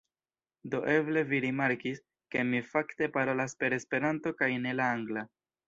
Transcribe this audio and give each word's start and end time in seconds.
Do 0.75 0.79
eble 0.93 1.21
vi 1.31 1.41
rimarkis, 1.45 2.01
ke 2.37 2.47
mi 2.49 2.63
fakte 2.71 3.11
parolas 3.19 3.55
per 3.63 3.79
Esperanto 3.81 4.35
kaj 4.43 4.51
ne 4.67 4.77
la 4.83 4.93
angla. 4.99 5.29